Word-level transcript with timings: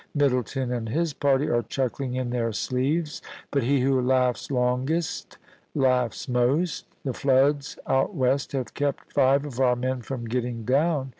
* 0.11 0.15
Middleton 0.15 0.71
and 0.71 0.89
his 0.89 1.13
party 1.13 1.47
are 1.47 1.61
chuckling 1.61 2.15
in 2.15 2.31
their 2.31 2.51
sleeves; 2.53 3.21
but 3.51 3.61
he 3.61 3.81
who 3.81 4.01
laughs 4.01 4.49
longest 4.49 5.37
laughs 5.75 6.27
most 6.27 6.87
The 7.03 7.13
floods 7.13 7.77
out 7.85 8.15
west 8.15 8.53
have 8.53 8.73
kept 8.73 9.13
five 9.13 9.45
of 9.45 9.59
our 9.59 9.75
men 9.75 10.01
from 10.01 10.25
getting 10.27 10.63
down. 10.65 11.09